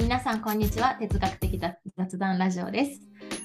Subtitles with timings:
[0.00, 0.96] 皆さんこんにちは。
[0.98, 1.60] 哲学的
[1.94, 3.00] 雑談ラジオです。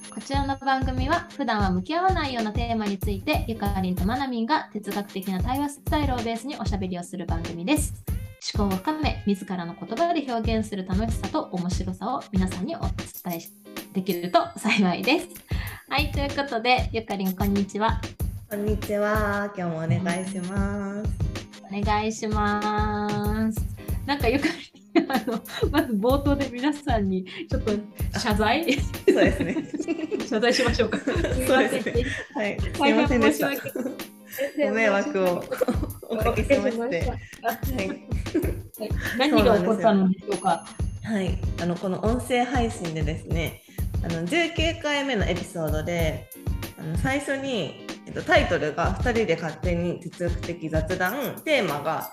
[0.10, 7.94] こちらの番組は普段は向き合わないようなテーマについてゆかりんとまなみんが哲学的な対話スタイルをベースにおしゃべりをする番組です。
[8.56, 12.90] 思考を深め自らの言葉で表現する楽しさと面白さを皆さんにお伝
[13.34, 13.40] え
[13.94, 15.28] できると幸いです。
[15.90, 18.00] はいということでゆかりんこんにちは。
[18.50, 19.52] こんにちは。
[19.58, 21.12] 今日もお願いします。
[21.70, 23.60] お願いします。
[24.06, 24.65] なんかゆかり
[25.10, 25.42] あの
[25.72, 27.72] まず冒頭で皆さんにちょっと
[28.20, 28.74] 謝罪？
[28.74, 28.80] そ
[29.12, 29.56] うですね
[30.28, 30.98] 謝罪しましょうか。
[31.00, 32.06] そうですね。
[32.34, 32.60] はい。
[32.60, 33.50] すみませんでした。
[34.68, 35.44] ご迷惑を
[36.10, 37.02] おかけしまして。
[37.02, 37.20] はい。
[39.18, 40.66] 何が起こったのでしょうか？
[41.04, 41.38] はい。
[41.62, 43.62] あのこの音声配信でですね、
[44.04, 46.30] あの19回目のエピソードで、
[46.80, 52.12] あの最初にえっとタイトルが2人で勝手に哲学的雑談、テーマが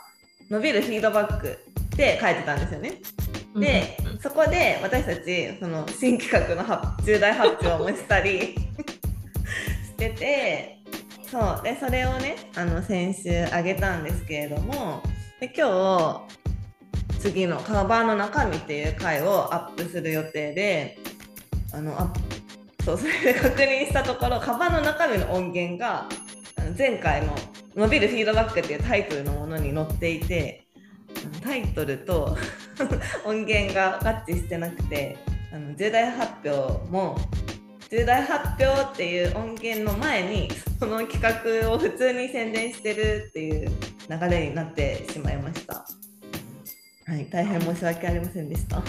[0.51, 1.59] 伸びるフィードバック
[1.93, 3.01] って書いてたんですよね。
[3.55, 8.55] で、うん、そこで私たちその新企画の重大発表もしたり
[9.85, 10.79] してて
[11.31, 15.03] そうでそれをねあの先週あげたんですけれども
[15.39, 20.99] で今日次のカバンの中身っていう回をアップする予定で
[21.73, 22.13] あのあ
[22.85, 26.09] そうそれで確認したところカバンの中身の音源が
[26.77, 27.35] 前回の
[27.77, 30.62] 「伸びるフィードバック」っていうタイトルのものに載っていて
[31.41, 32.37] タイトルと
[33.25, 35.17] 音源が合致してなくて
[35.53, 37.17] あの重大発表も
[37.91, 40.49] 重大発表っていう音源の前に
[40.81, 43.71] その企画を普通に宣伝してるっていう
[44.09, 45.87] 流れになってしまいました。
[47.05, 48.83] はい、大変申し訳ありませんでした。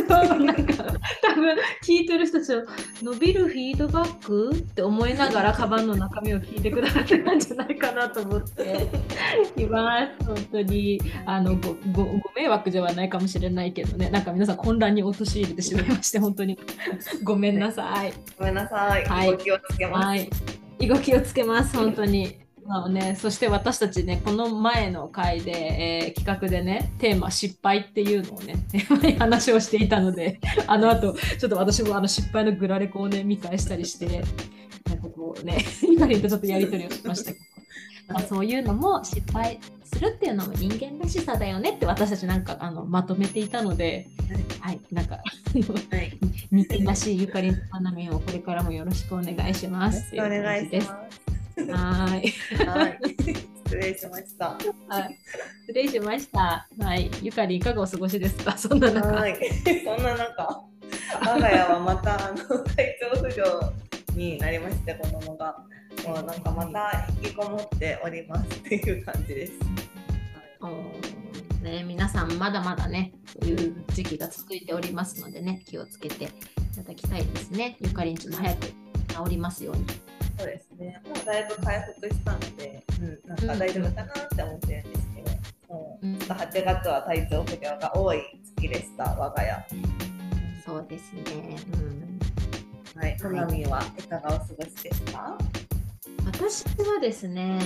[0.00, 0.84] なんか
[1.22, 2.62] 多分聞いてる人たちは
[3.02, 8.86] 伸びるフィードバックって思いながらカバンの中身を聞いてくださってたんじゃないかなと思って。
[9.56, 10.24] います。
[10.24, 14.10] 本当にあのごごご迷惑ではないかもしれないけどね。
[14.10, 16.58] なんか皆さん混乱に陥れてしまいまして本当に。
[17.22, 20.30] ごめんなさい、ごめんなさい、はい、動きをつけます、はい、
[20.88, 21.76] 動きをつけます。
[21.76, 34.24] 本当にまあね、そして私たちねこの前の回で、えー、企画でねテーマ失敗っていうのをねテーマに話をしていたのであの後ちょっと私もあの失敗のグラレコをね見返したりして
[34.88, 37.44] なんかこうねゆかりんとちょっとやり取りをしましたけど。
[38.06, 44.08] まあ、そういうのも失敗するっていうのも人間らしさだよねって私たちなんかあのまとめていたので、
[44.60, 46.18] はい、なんか、はい、
[46.50, 50.14] 人間らしいゆかりんと花見をこれからもよろしくお願いします。
[50.14, 51.03] よろしくお願いします。
[51.56, 52.32] はい。
[52.66, 52.98] はい。
[53.66, 54.56] 失礼しました。
[54.88, 55.18] はい。
[55.66, 56.68] 失礼しました。
[56.78, 57.10] はい。
[57.22, 58.56] ゆかりいかがお過ごしですか？
[58.56, 59.08] そんな中。
[59.08, 59.38] はい。
[59.84, 60.62] そんな中。
[61.20, 63.72] 我が家はまたあの体調不良
[64.14, 65.56] になりまして子供が
[66.06, 69.52] もうなんかまた引きこもっておりますっていう感じです。
[70.60, 76.28] はい、ね皆さんまだまだねそういう時期が続いておりますのでね気をつけてい
[76.76, 77.76] ただきたいですね。
[77.80, 78.74] ゆかりんちも早く治
[79.30, 79.84] りますように。
[80.38, 81.00] そうですね。
[81.06, 85.22] もうだいぶ回復したので、うん、なんか大丈夫かなって思ってるんですけ
[85.68, 88.22] ど、もうちょっと8月は体調不良が多い
[88.56, 89.66] 月でした、我が家。
[90.64, 91.22] そうですね。
[92.94, 95.38] うん、はい、好みはいかがお過ごしですか
[96.26, 97.58] 私はですね、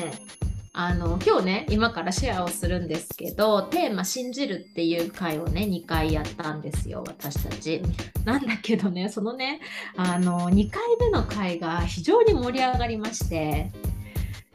[0.80, 7.82] あの今日ね今からシェアをするんですけどテーマ「信じる」っていう回をね2回やったんですよ私たち。
[8.24, 9.60] なんだけどねそのね
[9.96, 13.72] あの2回目の回が非常に盛り上がりまして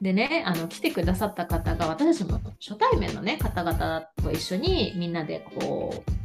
[0.02, 6.23] でねあの来てくださった方が私たちも初対面のね方々と一緒にみんなでこう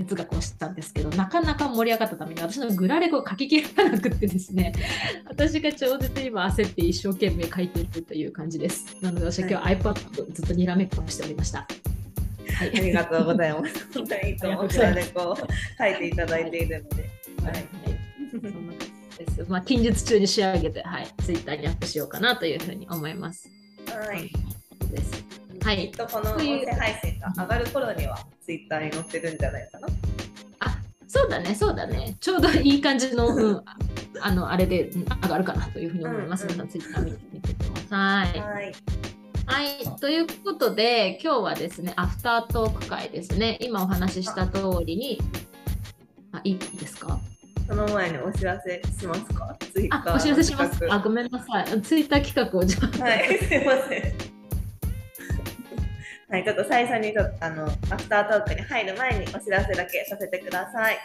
[0.00, 4.72] 哲学をしたんですけどなかなか盛り上がったために私のグラレコを書ききらなくてですね
[5.28, 11.66] 私が超絶今焦って一生懸命書いているという感じですなので私は今日 iPad をずっとにらめっこしておりました。
[12.54, 13.88] はい、ありがとうございます。
[13.94, 17.10] 本当にいつもグラレコを書いていただいているので。
[17.42, 17.64] はい、はい
[19.18, 23.50] ですまあ、近日中に仕上げて、はい、ツイッターにアップしようかなというふうに思います。
[23.86, 24.30] はい。
[24.90, 25.29] です
[25.64, 29.88] はい、きっとこの音声配信が上がる頃にはツイッターに載ってるんじゃないかな。
[30.60, 32.16] あそうだね、そうだね。
[32.20, 33.62] ちょうどいい感じの、うん、
[34.20, 34.90] あのあれで
[35.22, 36.46] 上がるかなというふうに思います。
[36.46, 38.40] 皆、うん、さん、ツイッター見てみてください。
[38.40, 38.72] はい。
[39.46, 43.58] はい、ということで今日はですねアフタートーク会ですね。
[43.60, 45.20] 今お話しした通りに。
[46.32, 47.18] あいいですか？
[47.66, 49.56] その前にお知らせしますか？
[49.72, 50.86] ツイッターお知らせします。
[50.88, 51.82] あごめんなさい。
[51.82, 53.04] ツイッター企画をじゃあ。
[53.04, 54.39] はいすいません
[56.30, 60.98] はい、ちょっと最初にちょっとあのアフタートークに入る前にお知らせだけさせてください。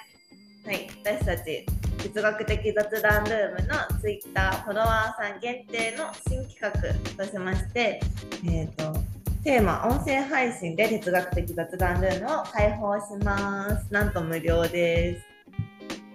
[0.66, 1.66] はい、私たち
[1.98, 8.00] 哲学的雑談ルームの Twitter フォロワーさん限定の新企画としまして、
[8.46, 9.00] えーと、
[9.44, 13.92] テーマ音声配信で哲学的雑談ルームを開放します。
[13.92, 15.26] なんと無料です。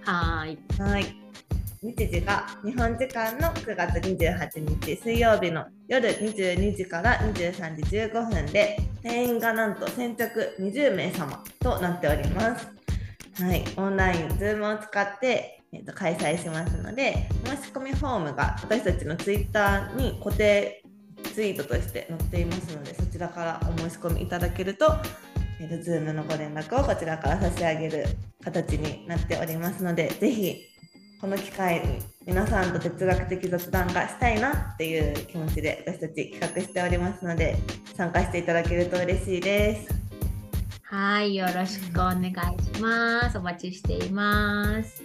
[0.02, 0.58] はーい。
[0.80, 1.29] はい。
[1.82, 12.68] 日時が日本時間の9月28日水曜日の夜22時から23時15分で定員がなんと先着20名様となっております。
[13.42, 20.82] はい、オンライン、Zoom を使って、えー、と開催しますので、申し込みフォームが私たちの Twitter に固定
[21.32, 24.96] ツイートとして載っていますので、そちらからお申し込みいただけると、
[25.58, 28.04] えー、と Zoom のご連絡をこちらから差し上げる
[28.44, 30.69] 形になっておりますので、ぜひ
[31.20, 37.58] この機会に皆さんと哲学的雑談がしたいなっていう気持ちで私たち企画しておりますので、
[37.94, 39.94] 参加していただけると嬉しいです。
[40.82, 42.30] はい、よろしくお願い
[42.74, 43.36] します。
[43.36, 45.02] お待ちしています。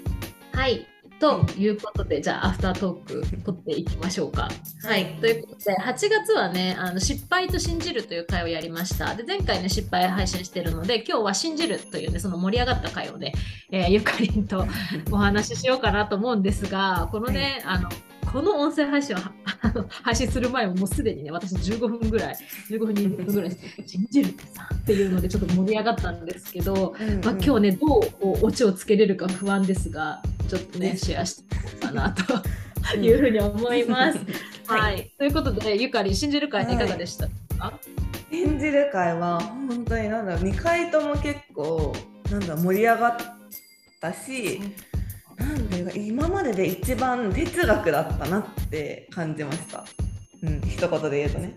[0.54, 0.88] はい。
[1.26, 4.48] ということで、じゃあ、アフタートーク取っていきましょうか。
[4.84, 5.18] はい。
[5.20, 9.16] ということで、8月はね、あの失敗と信じるという回をやりました。
[9.16, 13.34] で、前回ね、失敗配信してるので、今日は信じるというね、その盛り上がった回をね、
[13.72, 14.68] えーゆかりんと
[15.12, 17.90] お話ししようかなと思うんですが、このね、あの、
[18.36, 22.38] この音声配信をはあの配信する前ももうすでにね、私15分ぐらい、
[22.70, 26.94] 15分、20分ぐらい、信じるってさ、っていうのでちょっと盛り上がったんですけど、
[27.24, 34.20] まあ、今日ね、どうオチをつけれるか不安ですが、ちょっとね、シェアしていこうかなというふうに思います。
[34.68, 35.12] はい、はい。
[35.18, 37.30] ということで、ゆかり、信じる会いかがでした？
[37.58, 37.80] か、
[38.34, 41.96] 演じる会は本当になんだろう2回とも結構
[42.30, 43.18] なんだ盛り上がっ
[44.02, 44.60] たし
[45.38, 49.86] なんていうか今までで一番哲学だったなって感じました。
[50.44, 51.54] うん、一言で言うとね。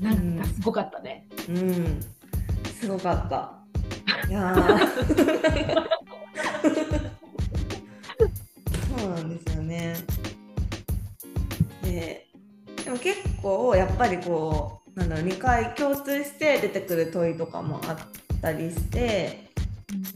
[0.00, 1.26] なんかすごかったね。
[1.48, 2.00] うん、
[2.78, 3.52] すごかった。
[4.28, 4.78] いやー
[8.98, 9.94] そうなんですよね。
[11.82, 12.26] で
[12.84, 17.98] でも結構やっぱりこうなんだろう2回共通して出てくる問いとかもあっ
[18.40, 19.50] たりして、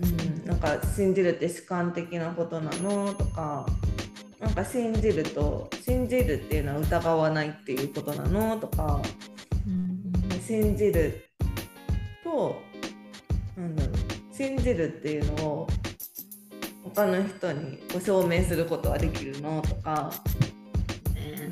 [0.00, 0.29] うん
[0.60, 3.66] か信じるって主観的なことなのとか
[4.38, 9.00] なんか信じると信じるっていうのは疑わないっていうことなのとか
[9.66, 11.24] うん信じる
[12.24, 12.60] と
[13.56, 13.94] なんだろう
[14.34, 15.68] 信じるっていうのを
[16.94, 20.10] 他の人にこ証明することはできるのとか、
[21.14, 21.50] ね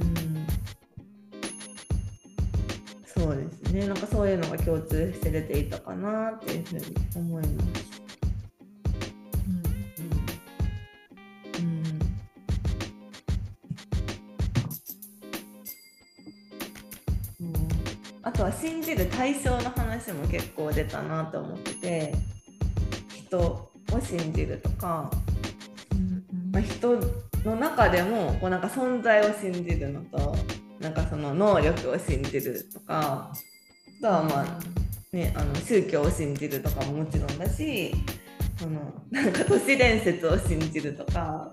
[3.04, 6.84] そうですねなんかそういうのが共通して出ていたかなっていうふうに
[7.16, 7.87] 思います。
[18.60, 22.14] 信じる対象の話も結構出たなと思ってて
[23.14, 23.70] 人を
[24.02, 25.10] 信じるとか、
[26.52, 26.98] まあ、人
[27.44, 30.36] の中でもこうなんか存在を信じるのと
[30.80, 34.78] なんかその能力を信じるとかあとはまあ
[35.10, 37.94] ね、あの宗教を信じるとかももちろんだし
[38.58, 41.50] そのなんか都市伝説を信じるとか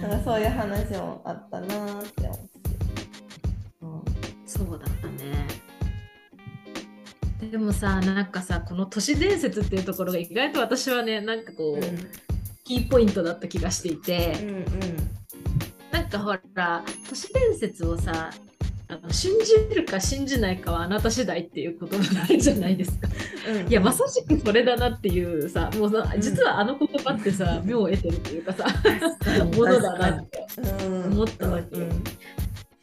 [0.00, 2.58] なんかそういう話もあったなーって思って。
[4.46, 4.86] そうだ。
[7.40, 14.64] でもさ、なんかさ、この都市伝説っていうところが意外と私はね、なんかこう、キーポイントだった気がしていて、うんうん。
[15.92, 18.30] なんかほら、都市伝説をさ、
[18.90, 23.08] あの信じるか信じないかはあなた次第っていう言葉があるじゃないですか。
[23.46, 23.68] うん。
[23.68, 28.66] いや、まさしくそれだなっていうさ、もうさ実はあの言葉ってさ、 妙を得てるっていうかさ、
[29.54, 30.46] ものだなって。
[30.82, 31.12] うん。
[31.12, 31.76] 思ったわけ。
[31.76, 32.02] うん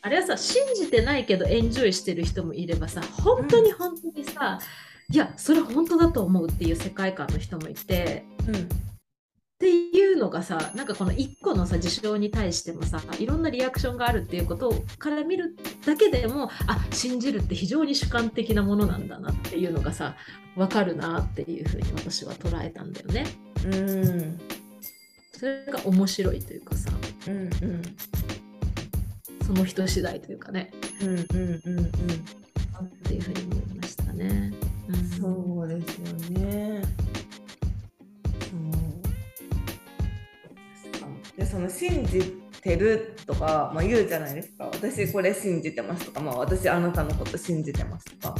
[0.05, 4.59] あれはさ信じてないけどエンジョイしてる人もいればさ本当に本当にさ、
[5.09, 8.55] いやそれ本当だと思うっていう世界観の人もいてうん。
[8.55, 8.57] っ
[9.57, 20.15] ていうのがさなんかこの一個のさ事象に対してもさいろんなリアクションがあるっていうことから見るだけでもあ信じるって非常に主観的なものなんだなっていうのがさ
[20.55, 23.25] 分かるなっていうふうに私は捉えたんだよね。
[23.65, 24.39] うん。
[25.31, 26.91] それが面白いというかさ。
[27.27, 27.81] うんうん
[29.45, 30.71] その人次第というかね
[31.01, 34.51] うんうんうんうんっていうふうに思いましたね。
[34.89, 36.81] うんそうですよね。
[40.91, 48.35] そうでその信じてるとか、まあ、言うじゃないですか私これ信じてますとか、まあ、私あなたのこと信じてますとか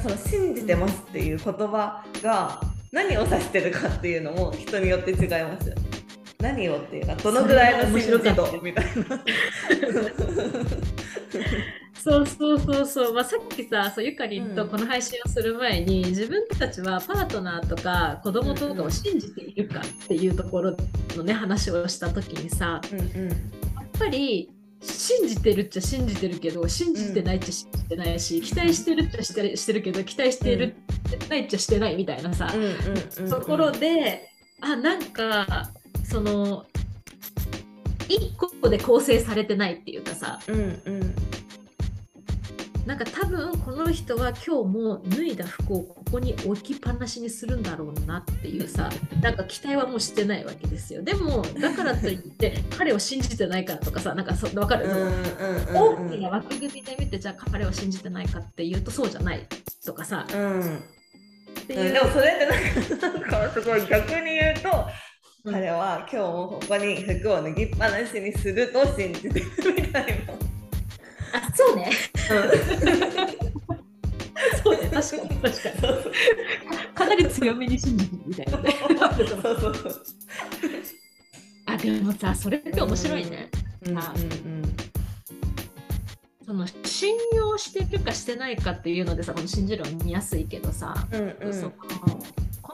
[0.00, 2.60] その信じてますっていう言葉が
[2.92, 5.83] 何を指してるかっていうのも人によって違いますよね。
[6.44, 8.82] 何をっていうかどのぐらいの信じ度みた？
[8.82, 8.92] いな。
[11.94, 14.54] そうそうそうそう、まあ、さっきさそうゆかりんうん。
[14.54, 20.76] とこの配信をする前に、自分たちはパートナーとか子供とかを信じているかっていうところ
[21.16, 23.28] のね話をした時にさうんうん。
[23.28, 23.36] やっ
[23.98, 24.50] ぱり
[24.82, 30.76] 信じてるっちゃ信じてるけど信じてないっちゃ信じてないし、期待してるっちゃしてしてるけど期待してる、
[31.30, 32.52] ないっちゃしてないみたいなさ、
[33.30, 34.28] ところで
[34.60, 35.70] あなんか
[36.04, 36.66] その
[38.08, 41.14] 1個で構成されてないっていうかさ、うんうん。
[42.86, 48.90] なんか多分この人は今日も脱いだ服をここに置きっぱなしにするんだろうなっていうさ
[49.22, 51.02] なんか期待はもうしてないわけですよ。
[51.02, 54.86] でもだからといって 彼を信じてないからとかさなんかそ分かる、
[55.72, 59.46] 大きな枠組みで見てじゃあ彼を信じてないかっていうとそうじゃない
[59.84, 60.76] とかさ、うん。
[60.78, 64.86] っていう、でもそれってなんか なんかすごい逆に言うと
[65.46, 70.32] 彼は今日もここに服を脱ぎっぱなしにすると信じてるみたいな。
[71.34, 71.90] あそうね。
[74.62, 76.94] そうね、確かに確かに。
[76.94, 78.74] かなり強めに信じてるみたいなね。
[78.80, 80.02] そうそうそう。
[81.66, 83.50] あでもさ、それって面白いね。
[83.82, 84.76] うんうんうん、
[86.46, 91.72] その信用してるかしてないかっていうのでさ、この信じるは見やすいけどさ、うんうん、その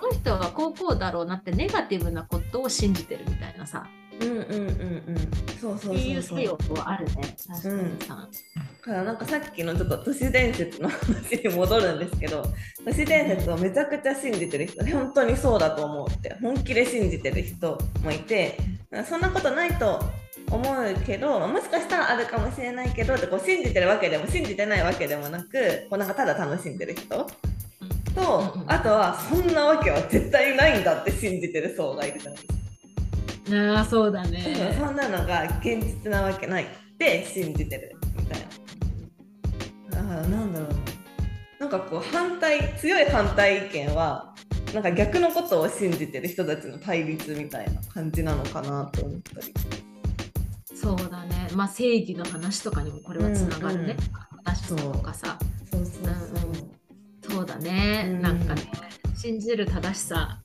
[0.01, 3.87] この人はこうこうだろうなってネガティブなことを信じてるみたいなさ。
[4.21, 5.17] うんうんうんうん。
[5.61, 5.97] そうそうそうそう。
[5.97, 7.13] いう作用はあるね。
[7.47, 12.43] 確かにさ、うん、からなんかさっきのちょっと都市伝説の話に戻るんですけど
[12.85, 18.59] 都市伝説をめちゃくちゃ信じてる人本当にそうだと思うって本気で信じてる人もいて
[19.09, 20.01] そんなことないと
[20.51, 27.27] 思うけどもしかしたらあるかもしれないけどってこう信じてるわけでも信じてないわけでもなくこうなんかただ楽しんでる人
[28.15, 33.57] とあとはそんなわけは絶対ないんだって信じてる層がいるじゃないですか。
[33.77, 34.77] ああそうだね。
[34.79, 36.67] そんなのが現実なわけないっ
[36.99, 38.41] て信じてるみたい
[39.91, 39.97] な。
[39.97, 40.69] だからなんだろう。
[41.59, 44.35] ななんかこう反対強い反対意見は
[44.75, 49.55] なんか逆のことを信じてる人たちの対立みたいな感じなのかなと思ったり。
[50.75, 51.49] そうだね。
[51.55, 53.97] まあ正義の話とかにもこれはつながるね、
[54.71, 55.39] うんうん、とかさ。
[55.71, 56.71] そうそうそう、うん、
[57.23, 58.63] そうだね、うん、なんかね
[59.17, 60.39] 信じる正しさ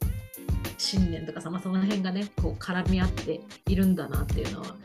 [0.78, 4.76] 信念とかさ、まあ、その辺がねこう絡み合っているんだなっていうのは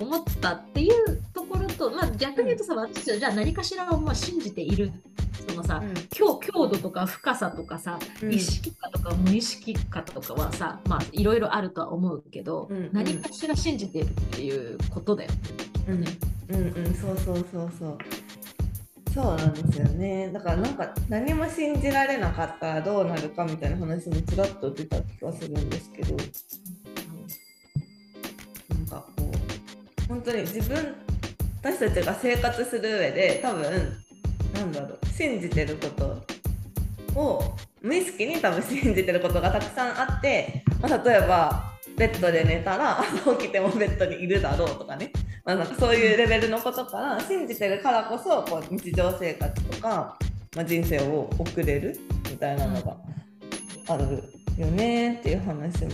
[0.00, 4.92] 思ったっていうところと、まあ、逆に言うとさ、私はじゃあ何かしらをまあ信じている。
[5.48, 16.08] そのさ、うん、強強度とか深さとかさ、うん、意識かとか無意識かとかはさまあいろいろあるとは思うけど、うんうん、何かしら信じているっていうことだよね。
[16.48, 16.94] うん、うんうん。
[16.94, 17.98] そうそうそうそう。
[19.16, 20.30] そうなんですよね。
[20.30, 26.14] だからなんか何も信じられなかったらどうなるかみたいな話もちらっと出た気がするんですけど、
[28.74, 29.32] なんかこ
[30.04, 30.94] う本当に自分
[31.62, 33.62] 私たちが生活する上で多分
[34.52, 36.22] なんだろう信じてること
[37.18, 45.10] を無意識に多分信じてることがたくさんあって、まあ、例えばベッドで寝たら朝起きてもベッドにいるだろうとかね。
[45.46, 50.18] まあ、なんかそういうレベルのことから信じてるからこそこう日常生活とか、
[50.56, 51.96] まあ、人生を送れる
[52.28, 52.96] みたいなのが
[53.88, 54.24] ある
[54.58, 55.90] よねっていう話も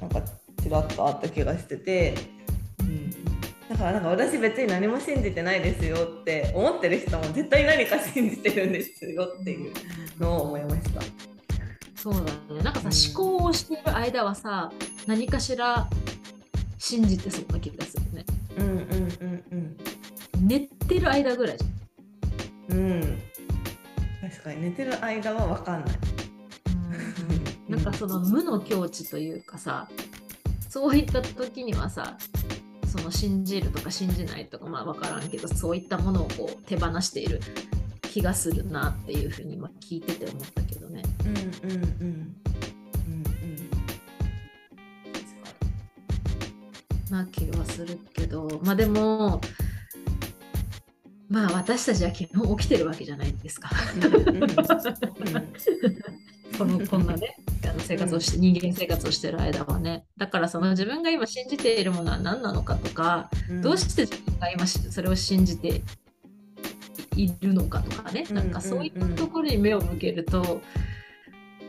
[0.00, 0.22] なんか
[0.60, 2.14] ちらっとあった気がしてて、
[2.80, 3.10] うん、
[3.68, 9.72] だからなんか私別に何も信じてないですよって思ってる人も絶対何か信じてるんですよっていう
[10.18, 11.00] のを思いました。
[11.94, 12.20] そうだ
[12.54, 14.72] ねなんかさ、うん、思考をしている間はさ
[15.06, 15.88] 何かしら
[16.78, 18.05] 信じてそうな気がするね。
[18.56, 19.76] うんうんうんうん。
[20.46, 22.78] 寝てる間ぐらいじゃん。
[22.78, 23.18] うん。
[24.20, 25.96] 確かに寝てる間は分かんない。
[27.68, 27.76] うん。
[27.76, 29.88] なんかその無の境地というかさ
[30.68, 32.16] そういった時にはさ
[32.86, 37.40] その信じるとか信じないとかまあ分からんけどそういったものをこう手放している
[38.02, 41.02] 気がするなっていうふうに今聞いてて思ったけどね。
[41.24, 42.36] うんうんうん
[47.10, 49.40] な気はするけどまあでも
[51.28, 53.70] まあ私たちは基本起きてるわけじゃないですか。
[56.56, 60.04] このこんなねあの生活をして人間生活をしてる間はね。
[60.16, 65.82] だからその自分が今信じているものは何なのかとか、うん、どうして自分が今それを信じて
[67.16, 70.60] いるのかとかね、なんかそういったところに目を向けると、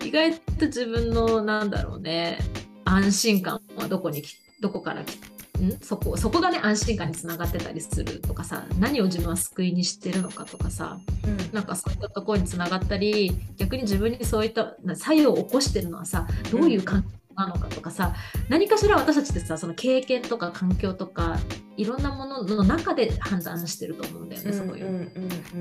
[0.03, 2.37] 意外と自分のなんだろうね
[2.85, 4.23] 安心感はどこに
[4.59, 5.17] どこから来
[5.63, 5.77] ん？
[5.81, 18.15] そこそこがね安心感につながってたりするとかさ何を自分は救いにしてるのかとかさ、うん、なんかそういったところにつながったり逆に自分にそういった作用を起こしてるのはさどういう感覚なのかとかさ、
[18.49, 21.37] 何かしら私たちってさその経験とか環境とか
[21.75, 25.11] いろんなものの中で判断してると思うんだよね、そういう。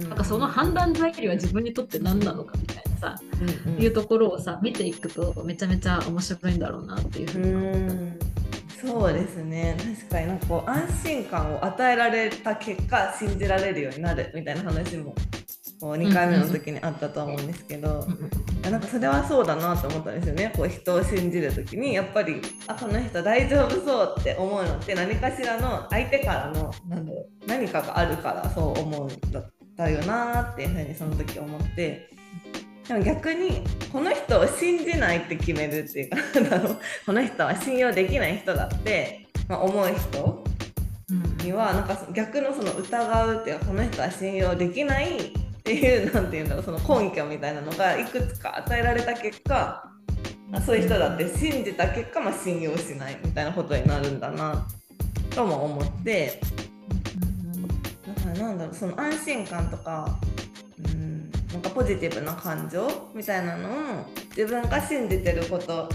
[0.09, 3.17] なんかその判断材料は自分にとって何なのかみたいなさ、
[3.67, 8.26] うんうん、いうところをさ見ていくとめちゃめちゃ面白いんだろうなっていうふうに思った。
[8.87, 9.77] そうですね。
[9.79, 15.15] 確かになんかこう安心感を与えられた結果信じられるようになるみたいな話も
[15.81, 18.07] こう2回目の時にあったと思うんですけど、
[18.63, 32.09] なんかそれはそうだなと思ったんですよねこう人を信じる時にやっぱりあこの人大丈夫そうって思うのって何かしらの相手からのなんだろう何かがあるからそう思うんだったよなっていうふうにその時思って
[32.89, 33.63] でも逆に
[33.93, 36.17] この人を信じないって決めるっていうか
[37.05, 40.45] この人は信用できない人だって、まあ、思う人
[41.45, 45.33] にはなんか逆のその疑うっていうかこの人は信用できないっ
[45.65, 49.91] ていうなんていうんだろうその根拠みたいなのがいくつか与えられた結果
[50.65, 54.67] そういう人だって信じた結果、まあ、信用しないみたいなことになるんだな
[55.31, 56.41] とも思って。
[58.07, 60.19] だからなんだろうその安心感とか
[60.79, 61.16] うん
[61.57, 63.73] なんかポジティブな感情みたいなのを
[64.37, 65.89] 自分が信じてること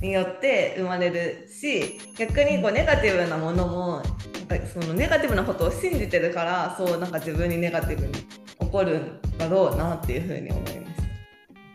[0.00, 4.02] によって生まれるし逆にこうネガティブなものも
[4.48, 10.96] なんかそのネガティブなことを信じてるからそうなんか自分にネガティブに起こるんだろうなっていうふうに思いまし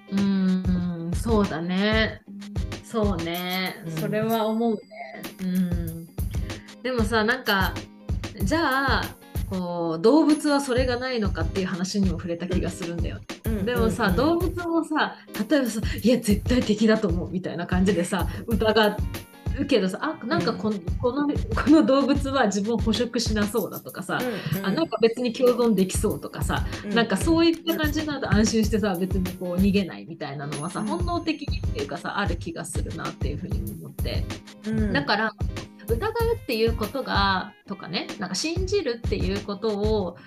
[0.09, 0.15] た。
[0.17, 2.21] うんそうだね
[2.83, 4.79] そうね、うん、それは思うね。
[5.43, 6.07] うん
[6.81, 7.75] でもさなんか
[8.43, 9.20] じゃあ
[9.51, 13.19] こう動物はそれがないのかっていう話にも触れた気がするんだよ。
[13.65, 15.17] でもさ、動物もさ
[15.49, 18.97] 例えばさ「いや絶対敵だと思う」みたいな感じでさ疑
[19.61, 34.25] るけどさあなんかこの,、このこの動物は自分を捕食しなそうだとかさ、うんうん、あなんか別に共存できそうとかさ、うん、なんかそういった感じなの安心してさ別にこう逃げないみたいなのはさ、うん、本能的にっていうかさある気がするなっていうふうに思って、
[34.67, 35.33] うん、だから
[35.91, 40.17] 疑うっていうことがとかねなんか信じるっていうことを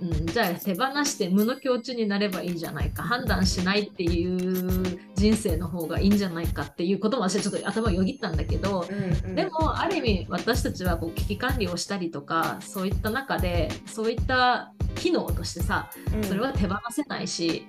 [0.00, 15.90] うん、じゃあ手放して無の境地になればいいじゃないか判断しないっていう人生の方がいいんじゃないかっていうことも私はちょっと頭をよぎったんだけど、うんうん、でもある意味私たちはこう危機管理をしたりとかそういった中でそういった機能としてさ
[16.22, 17.66] それは手放せないし、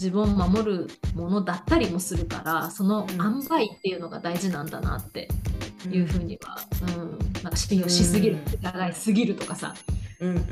[0.00, 5.28] 自分を守るものだったりもするからその塩梅っていうのが大事なんだなって
[5.90, 9.74] いうふうには、うん、なんか信用しすぎる、疑いすぎるとかさ、
[10.20, 10.44] うんうんうん、っ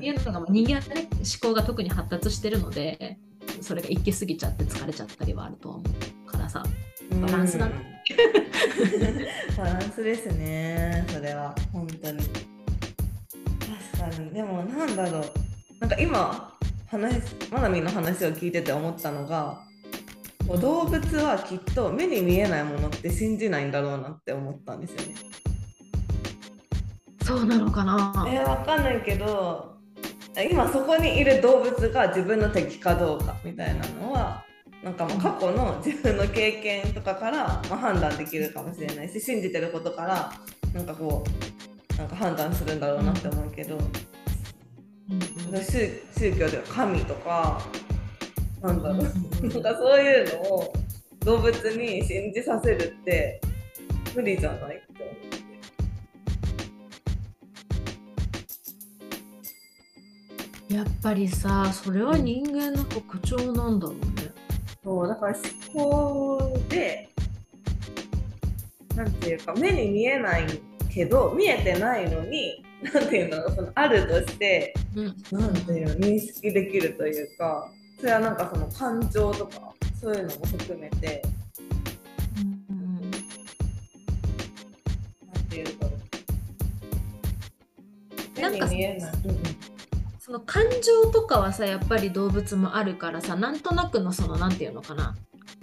[0.00, 3.18] ていうのが人間はね思考が特に発達してるので
[3.60, 5.82] それが一気すぎちゃって疲れちゃったりはあると思
[6.28, 6.62] うからさ
[7.20, 7.72] バランスだな、
[9.56, 11.54] バランスですねそれは。
[11.72, 12.18] 本当に。
[13.98, 14.30] 確かに。
[14.30, 15.24] でもなんだろう。
[15.80, 16.49] なんか今
[16.90, 17.22] 話
[17.52, 19.60] まなみの話を聞いてて思ったのが
[20.60, 25.14] 動物はきっと目に見えないものって信じないんだろうなって思ったんですよね。
[27.22, 28.26] そうなのかな？
[28.26, 29.76] えー、わかんないけど
[30.50, 34.44] 今そこにいる動物が自分の敵かどうかみたいなのは
[34.82, 40.32] なんかもう過去の自分の経験とかから、まあ、判断できるかもしれないし信じてることから
[40.72, 41.22] なんかこ
[41.94, 43.78] うなんか判断するんだろうなって思うけど、
[45.10, 47.60] うんうん、宗宗教では神とか
[48.62, 49.02] なんだろう、
[49.46, 50.72] なんかそういうのを
[51.20, 53.40] 動物に信じさせるって
[54.14, 54.82] 無理じゃない
[60.70, 64.30] やっぱりさそれは人間の特徴なんだろうね。
[64.84, 65.36] そうだから
[65.74, 67.08] 思考で
[68.94, 70.46] なんていうか目に見えない
[70.88, 81.22] けど見えてないのになんていうのそのあるとして、うん、なんていうの認識できるというかそれはなんかその感情とかそういうのも含めて、
[82.36, 83.18] うんうん、な
[85.40, 85.86] んていうか
[88.36, 89.12] 目に見えない。
[90.18, 95.16] その感情とかはさやっぱり動物もあるからさなんとなくのその何て言うのかな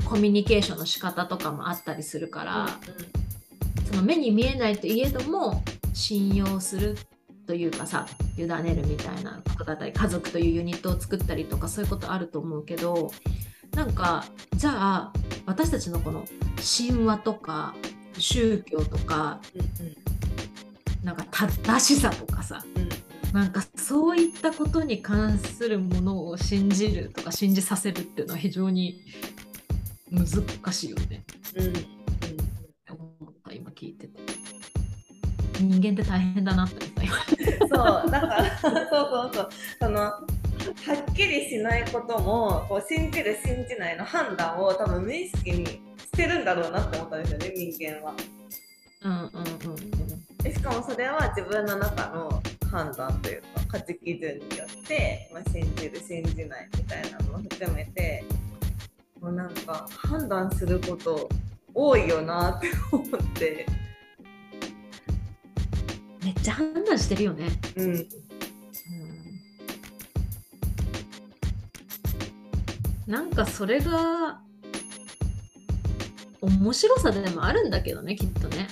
[0.06, 5.64] コミュニケーションの仕方とかもあったりするから、うんうん、その目に見えないといえども
[5.98, 6.96] 信用する
[7.48, 8.06] というかさ
[8.38, 13.12] 委ねるみたいなことだったり家族というユニットを作ったりとかそういうことあると思うけど
[13.74, 15.14] なんかじゃあ
[15.48, 16.24] 私たちのこの
[16.58, 17.74] 神話とか
[18.18, 19.96] 宗教とか、うんうん、
[21.04, 22.90] なんか正しさとかさ、うん
[23.34, 29.02] なんかそういったことに関するものを信じるとか信じさせるっていうのは非常に
[30.10, 31.26] 難しいよね。
[31.56, 31.74] うん、うん、
[33.20, 34.47] 思った今聞いてて。
[35.60, 39.32] 人間って大変だなって思ったそうだからそうそう。
[39.34, 39.50] そう。
[39.80, 40.22] そのは
[41.10, 45.80] っきりしないこともこう信じる信じないの判断を多分無意識にし
[46.12, 48.14] てるんだろうなって思ったんですよね人間は。
[49.04, 49.28] うんうんうん。
[50.46, 58.24] うん、しかもそれは自分の中の判断というか価値基準によって、まあ、信じる信じないみたいなのも含めて
[59.22, 61.30] もうなんか判断すること
[61.74, 63.66] 多いよなって思って
[66.28, 67.48] めっちゃ判断してるよね。
[67.78, 68.08] うんうん
[73.08, 74.42] なんかそれが
[76.42, 78.68] 面白さでもあるんだけどねきっとね。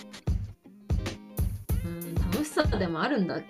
[1.86, 3.42] うん、楽しさでもあるんだ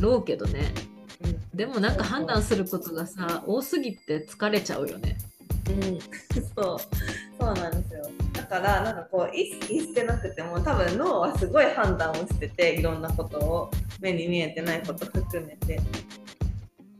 [0.00, 0.74] ろうけどね。
[1.22, 5.16] うんでもなんか判断することがさ多すぎて疲れちゃうよね。
[5.70, 6.78] うん、そう
[7.38, 8.10] そうなんですよ
[8.46, 15.80] からなんかこう意識してなくても多分脳はすごい判断をしてていろんなことを目に見えてないこと含めて。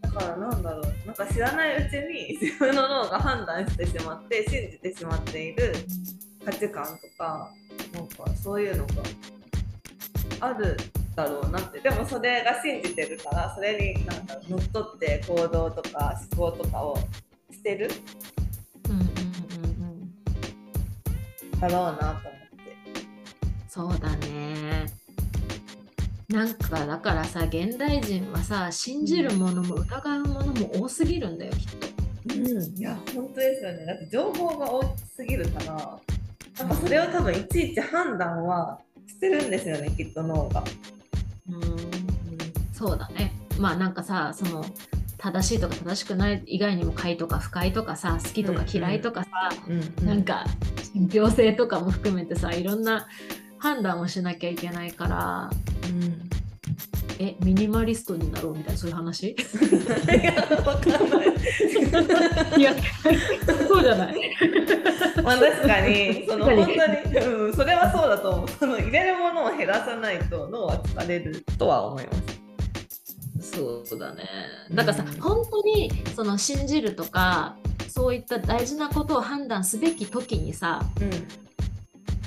[0.01, 5.75] だからなんだろうなんか知らないうちに 自分の脳が判断してしまって信じてしまっている
[6.45, 7.51] 価値観とか
[7.93, 8.95] なんかそういうのが
[10.41, 10.77] ある
[11.15, 11.81] だろうなって。
[11.81, 16.99] でもそれが信じてるからそれになんか乗っ取って行動とか思考とかを
[17.51, 17.91] してる
[21.61, 22.77] だろうなと思って。
[23.69, 24.87] そうだね。
[26.29, 31.87] なんかだからさ現代人はさ信じるものも疑うものも多すぎるんだよきっと。
[32.29, 34.83] うん、いや本当ですよねだって情報が多
[35.14, 36.01] すぎるから
[36.59, 40.64] なんかそれを多分いちいち判断はしてるんですよねきっと脳が。
[41.49, 41.62] うん
[42.73, 43.33] そうだね。
[43.59, 44.64] まあなんかさその
[45.19, 49.31] 正しいとか正しくない以外にも快とか不快とかさ好きとか嫌いとかさ、
[49.69, 50.45] うんなんか
[50.97, 53.07] 信憑性とかも含めてさいろんな
[53.59, 55.51] 判断をしなきゃいけないから
[55.91, 56.31] うん
[57.19, 59.29] えミニマリストになろうみたいなそういう話？
[59.29, 59.37] い
[60.23, 60.35] や
[60.67, 62.61] わかんない。
[62.61, 62.75] いや
[63.67, 64.37] そうじゃない。
[65.23, 68.49] まあ確かにその本当に、うん、それはそうだと思う。
[68.51, 72.13] その入れるものを減らさないと脳は疲れるとは思いま
[73.41, 73.51] す。
[73.87, 74.25] そうだね。
[74.75, 77.57] だからさ、うん本当にその信じるとか
[77.97, 81.05] そういった大事なことを判断すべき時にさう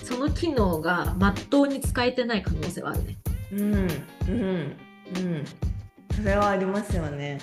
[0.03, 3.17] その機能がまっとうに使えてない可能性はあるね。
[3.55, 4.77] んうんうん
[5.15, 5.45] うん。
[6.15, 7.37] それはありますよね。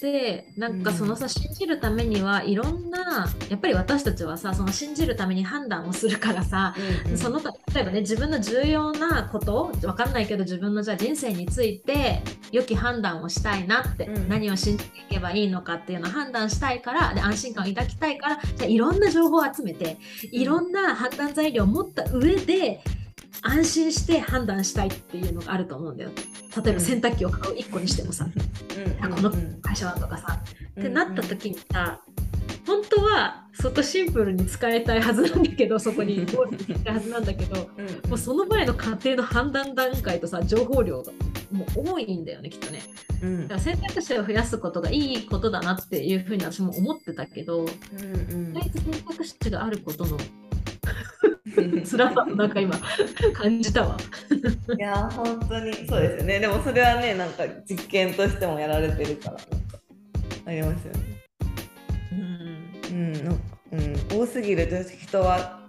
[0.00, 6.74] でなんかそのさ、信じるためにはいろんなやっぱり私たちはさその信じるために判断をするからさ、
[7.06, 7.18] うんうん。
[7.18, 7.40] その
[7.74, 14.28] 例えばね自分の重要なことわかんないけど自分のじゃあ人生について良き判断をしたいなって、うん。
[14.28, 19.98] 何を信じていけばいいのかっていうのを判断したいからで安心感を抱きたいからじゃあいろんな情報を集めて
[20.30, 22.80] いろんな判断材料を持った上で
[23.42, 26.10] 安心して判断したいっていうのがあると思うんだよ。
[26.64, 29.04] 例えば洗濯機を買う1個にしてもさ、うん。
[29.04, 30.42] あこのうん会社はとかさ、
[30.76, 32.00] うんってなった時にさ
[32.66, 41.12] 本当は外シンプルに使いたいはずなんだけどそこにゴールに行きたいはずなんだけど うんもうその前の過程の判断段階とさ情報量が
[41.50, 42.82] もう多いんだよねきっとね。
[43.22, 43.42] うん。
[43.42, 48.56] だから選択肢を増やすことがいいことだなっていうふうに私も思ってたけどうんうん。
[48.56, 50.18] 意外と選択肢があることの
[51.84, 52.78] 辛さをなんか今
[53.34, 53.96] 感じたわ。
[54.78, 55.72] いやー本当に。
[55.88, 56.40] そうですよね。
[56.40, 59.32] でもそれはねなんか実験としてもやられてるから。
[59.32, 59.78] なんか
[60.46, 61.00] ありますよね。
[62.12, 62.14] う
[62.94, 62.96] ん。
[62.96, 63.40] うん。
[63.72, 65.60] うん、多すぎると人は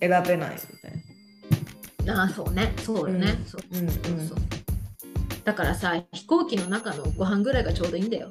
[0.00, 2.72] 選べないみたいああそうね。
[2.78, 3.44] そうよね、うん。
[3.44, 3.84] そう。
[3.84, 3.88] ん。
[3.88, 4.38] そうそう。
[5.44, 8.28] だからさ飛行機の中のご飯ぐらいがちょうどいいんだよ。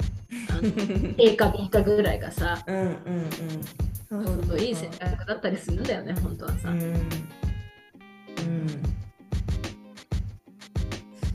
[1.17, 2.63] A か B かぐらいがさ。
[2.67, 2.97] うんうんうん
[4.09, 6.77] ちょうどいい選択だったりするんだよね本当はさ、うん。
[6.77, 7.01] うん。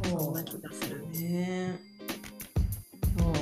[0.04, 0.20] そう。
[0.20, 1.78] そんな気がするね。
[3.18, 3.32] そう。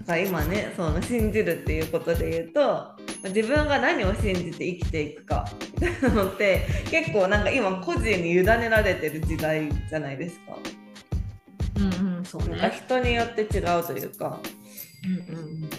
[0.00, 2.96] だから今ねその信じるっていうことで言うと
[3.28, 5.48] 自分が何を信じて生きていくか
[6.02, 10.56] なのって結構なんか今個人に委ねられてる時代じゃないですか。
[11.76, 14.40] うんうんそうなんかね人によって違うというか。
[15.28, 15.70] うんうん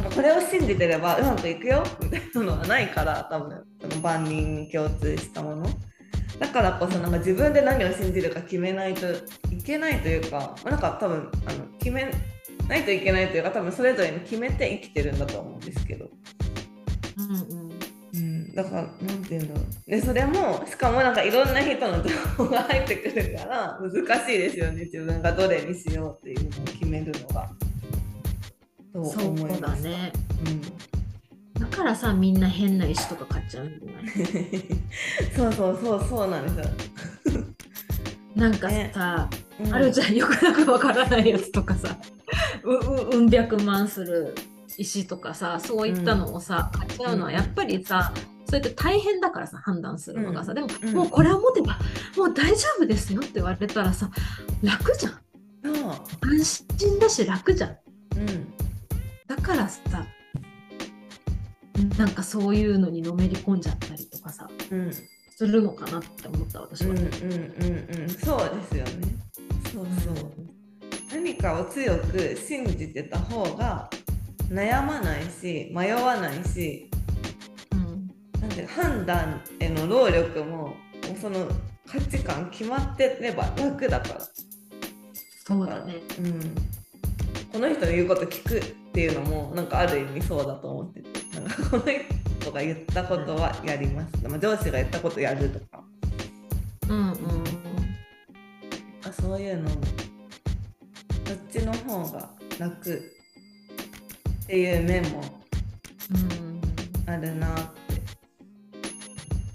[0.00, 1.84] なんかこれを信じてればうまくいくよ。
[2.00, 5.66] みたいなのはないから多分その万人に共通したもの。
[6.38, 9.06] だからこそなんか自分で何を信じるか決めないと
[9.52, 12.10] いけないというかなんか多分あの決め
[12.66, 16.08] ないといけないというか多分それぞれに決めて生きてるんだと思うんですけど、
[17.18, 17.70] うんうん。
[18.12, 19.90] うん、だからなんていうんだろう。
[19.90, 24.84] でそれもしかもなんかいろんな人の情報が入ってくるから難しいですよね。
[24.84, 27.50] 自分がどれにしようっていうのを決めるのが。
[28.92, 30.12] とそう思いましただね。
[30.46, 30.90] うん
[31.60, 34.12] だからさみんな変な石とか買っちゃうんじゃない
[35.36, 37.44] そうそうそうそうなんですよ。
[38.34, 38.90] なんかね。
[38.94, 39.28] さ、
[39.62, 39.74] うん。
[39.74, 41.98] あるじゃんよくなんかわからないやつとかさ。
[42.64, 44.34] うううん百万する
[44.78, 48.12] 石とかさそういったのをさ、買っちゃうのはやっぱりさ
[48.46, 50.54] そうやって大変だからさ判断するのがさ、うん。
[50.54, 50.94] でも、うん。
[50.94, 51.78] もうこれを持てば
[52.16, 54.10] もう大丈夫ですよって言われたらさ
[54.62, 55.12] 楽じゃん。
[55.62, 55.92] そう。
[56.22, 57.70] 安心だし楽じゃん。
[58.16, 58.49] うん
[59.30, 59.80] だからさ
[61.96, 64.92] なんかそういうのにのめり込んじゃったりとかさうん。
[64.92, 66.90] するのかなって思った私は。
[66.90, 68.08] うんうんうんうん。
[68.10, 69.06] そうですよね。
[69.72, 70.32] そうそう、
[71.12, 73.88] 何かを強く信じてた方が
[74.50, 76.90] 悩まないし迷わないし
[77.72, 78.10] うん。
[78.40, 80.74] なんて判断への労力も
[81.20, 81.46] その
[81.86, 84.20] 価値観決まってれば楽だから、
[85.46, 85.94] そうだね。
[86.18, 86.54] うん、
[87.52, 91.20] この人の言うこと聞くっていうのもなんかある意味そうだと思ってて。
[91.38, 91.84] なんかこの
[92.40, 95.84] 人が言ったことはやります、まあ、上司が言ったことやるとか。
[96.88, 97.14] うんうん
[99.06, 99.76] あそういうのも
[101.24, 105.22] どっちの方が楽っていう面も
[107.06, 107.12] うん。
[107.12, 108.00] あるなって。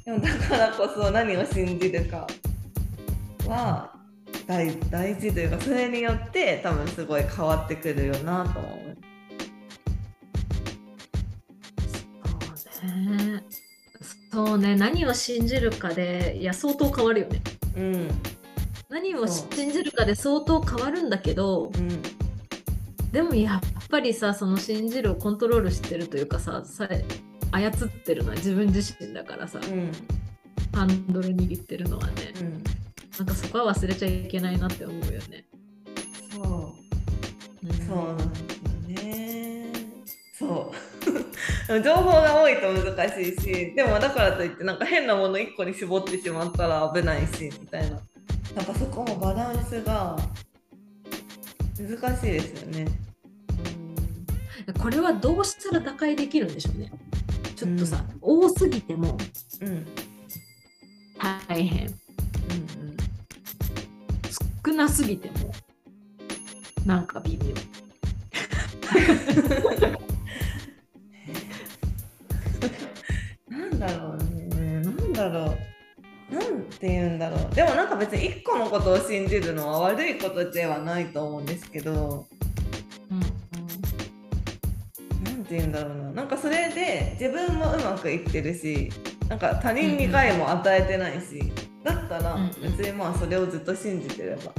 [0.05, 2.25] でもだからこそ何を信じるか
[3.47, 3.93] は
[4.47, 9.04] 大大事というかそれによって多分すごい変わってくるよなと思う。
[12.85, 13.43] ね。
[14.31, 17.41] そうね、何を信じるかで、いや、相当変わるよね。
[17.77, 18.07] うん。
[18.89, 22.01] 何を信じるかで相当変わるんだけど、うん
[23.11, 26.89] でもやっぱりさ、その信じるをコントロールしてるというかさ、さ
[27.51, 29.91] 操ってるのは自分自身だからさ、うん
[30.73, 32.63] ハンドル握ってるのはね、うん
[33.17, 35.45] なんかそこは忘れちゃいけないなって思うよね。
[36.29, 36.73] そ
[37.63, 37.67] う。
[37.67, 37.73] うん。
[37.87, 38.54] そう
[41.67, 47.99] 情報が多いと難しいし、でもだからといってなんか変なもの1個に絞ってしまったら危ないしみたいな。
[48.55, 50.15] なんかそこもバランスが
[51.77, 52.85] 難しいですよね。
[54.67, 56.91] うんこれはどうしたら打開できるんでしょうね。
[57.55, 59.17] ちょっとさ、多すぎても
[59.61, 59.67] うん。
[59.67, 59.87] うん
[61.47, 61.87] 大変。
[64.65, 65.51] 少なすぎても
[66.85, 67.53] なんか微妙。
[75.31, 75.53] だろ
[76.31, 76.33] う。
[76.33, 77.53] なんて言うんだろう。
[77.55, 82.25] でもなんか別に1個のことを信じるのは悪いことではないと思うんですけど。
[83.11, 83.19] うん
[85.23, 88.91] なんて言うんだろうななんかそれで自分もうまくいってるし
[89.29, 91.51] なんか他人に害も与えてないし、
[91.83, 94.51] だったらうん別にまあそれをずっと信じてれば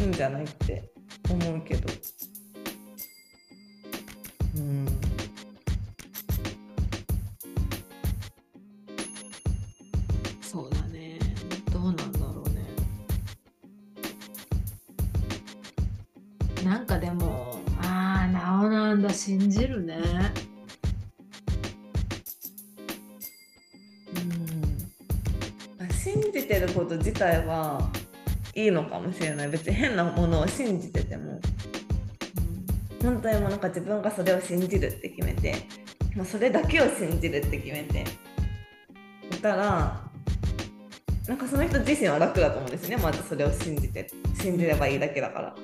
[0.00, 0.90] いいんじゃないって
[1.28, 1.88] 思うけど
[18.92, 19.96] なんだ、信じるね。
[25.80, 25.90] うん。
[25.90, 27.90] 信じてること自体は
[28.54, 29.48] いいのかもしれない。
[29.48, 31.40] 別に変なものを信じてても。
[33.02, 35.54] 本当にもなんか自分がそれを信じるって決めて
[36.14, 38.04] もうそれだけを信じるって決めて。
[39.30, 40.02] いたら
[41.26, 42.98] なんかその人自身は楽だと思うんですね。
[42.98, 44.10] まずそれを信じて。
[44.38, 45.54] 信じればいいだけだから。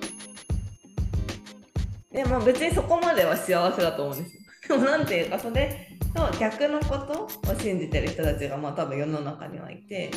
[2.19, 4.43] でも別にそこまでは幸せだと思うんですよ。
[4.69, 10.11] でもなんていうかそれと逆のことを信じてる人たちがまあ多分世の中にはいて。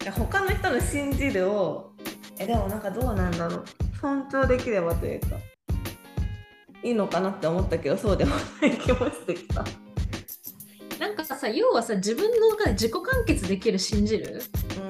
[0.00, 1.92] で他の人の信じるを
[2.36, 3.64] えでもなんかどうなんだろう。
[4.00, 5.36] 尊重できればというか
[6.82, 9.64] いいのかなって思ったけどそうでもない気もしてきた。
[10.98, 14.42] なんかさ、要はさ、自分の自己完結できる信じる、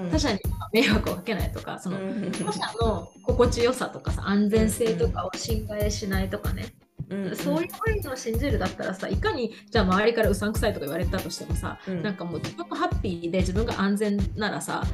[0.04, 0.10] うん。
[0.10, 0.38] 他者に
[0.76, 2.30] 迷惑をかけないとか、そのうん。
[2.32, 6.74] 他者の心地よさとかさ、安全性とかを侵害しないとかね、
[7.08, 7.36] うん。
[7.36, 12.02] そういうの信じるだったらさ、いかにじゃあ周りからうさんくさいとか言われたとしてもさ、うん。
[12.02, 14.84] なんかもう自分がハッピーで自分が安全ならさ、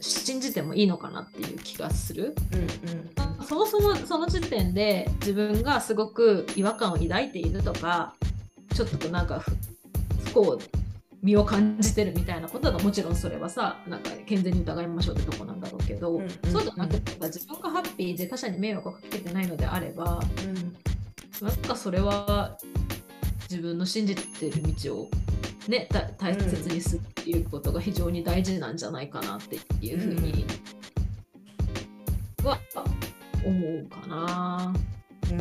[0.00, 2.34] 信じてもいいのかなっていう気がする。
[2.52, 2.68] うん
[3.48, 8.14] そもそもその時点で自分がすごく違和感を抱いているとか、
[8.74, 9.56] ちょっとなんか不
[10.26, 10.58] 不幸
[11.22, 20.20] 身を感じてるみたいなことだともちろんそれはさなんか健全に疑いましょうってとこなんだろうけど、うんうんそうじゃなくて自分がハッピーで他者に迷惑をかけてないのであれば
[21.42, 22.56] なんかそれは
[23.50, 25.10] 自分の信じてる道を、
[25.68, 30.44] ね、た大切にするっていうことが非常に大事なんじゃないかなっていうふうに
[32.44, 32.58] は
[33.44, 34.74] 思うかな。
[35.30, 35.34] う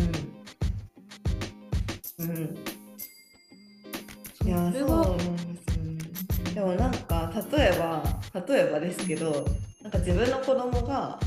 [2.23, 2.25] ん。
[2.25, 2.57] うん。
[4.45, 5.23] いやそうなんで
[5.57, 5.66] す
[6.57, 8.03] でもなんか例えば
[8.47, 9.45] 例えばですけど
[9.83, 11.19] なんか自分の子供が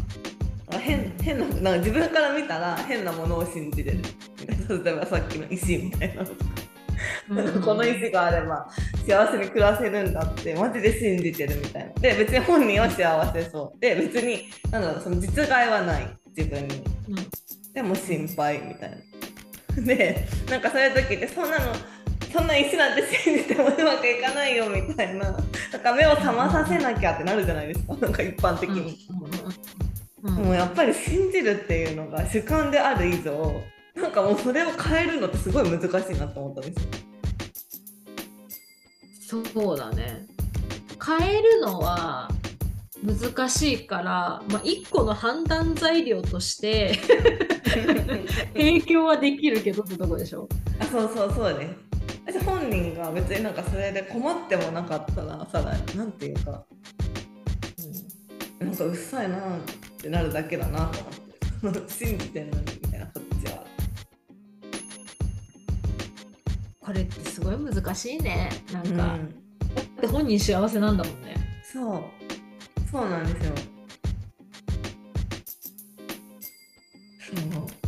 [0.73, 3.99] 変変ななんか自分から見たら変なものを信じれる。
[4.85, 6.51] 例えばさっきの石みたいなのとか。
[7.31, 7.63] うん。
[7.63, 8.69] この石があれば
[9.07, 11.93] 幸せに暮らせるんだってマジで信じてるみたいな。
[12.01, 13.81] で別に本人は幸せそう。
[13.81, 16.09] で別になんだろうその実害はない。
[16.37, 16.75] 自分に。
[16.77, 17.73] うん。
[17.73, 18.97] でも心配みたいな。
[19.85, 21.73] でなんかそういう時ってそんなの
[22.33, 25.31] そんな石なんて信じてもうまくいかないよみたいな。
[25.31, 25.39] な
[25.79, 27.95] んか目を覚まさせなきゃってなるじゃないですか。
[27.97, 28.99] なんか一般的に、
[30.23, 33.59] うんもうやっぱり信じるっていうのが主観である以上
[33.95, 36.87] なんかもうそれを変えるのってすごい難しいなと思ったんです
[39.35, 39.43] よ。
[39.55, 40.27] そうだね。
[41.03, 42.29] 変えるのは
[43.03, 46.99] 難しいから、まあ、一個の判断材料として
[48.53, 50.47] 影響はできるけどってとこでしょ？
[50.81, 51.90] あそうそうそうです私
[52.39, 56.65] 本人が別になんかそれで困ってもなかったらさらになんていうか、
[58.61, 59.41] うん、なんかうっさいなっ
[59.99, 60.99] てなるだけだなと
[61.63, 63.65] 思って信じてんのにみたいなこっちは。
[66.81, 68.51] これってすごい難しいね。
[68.73, 69.15] なんか、うん、だ
[69.83, 71.35] って本人幸せなんだもんね。
[71.63, 72.03] そう。
[72.91, 73.55] そうなんですよ。
[77.21, 77.80] そう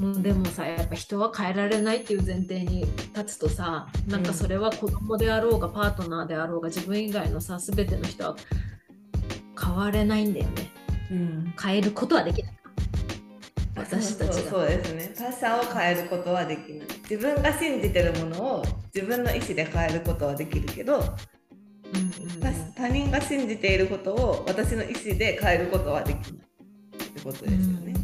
[0.00, 8.36] もうでもさやっぱ人は変えられないっていう前提に立つとさなんかそれは子供であろうがパートナーであろうが自分以外のさ全ての人は
[9.62, 10.70] 変われないんだよね。
[11.10, 11.54] うん。
[11.60, 12.54] 変えることはできない。
[13.76, 14.50] 私たちが。
[14.50, 15.12] そうですね。
[15.14, 16.88] 他者を変えることはできない。
[17.02, 26.46] 自分が信じてるものを自分の意思で変えることはできるけどうんうん他他人が信じていることを私の意思で変えることはできない
[27.04, 27.94] ってことですよね。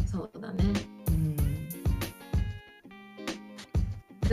[0.00, 0.06] うん。
[0.08, 0.91] そうだね